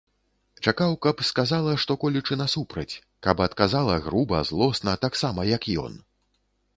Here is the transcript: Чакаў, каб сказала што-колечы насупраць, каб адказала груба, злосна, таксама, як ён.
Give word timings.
Чакаў, 0.69 0.93
каб 1.05 1.19
сказала 1.29 1.75
што-колечы 1.83 2.37
насупраць, 2.43 2.95
каб 3.27 3.43
адказала 3.47 3.99
груба, 4.07 4.39
злосна, 4.49 4.97
таксама, 5.05 5.41
як 5.51 5.69
ён. 5.85 5.93